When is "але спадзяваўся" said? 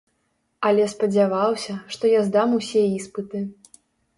0.69-1.75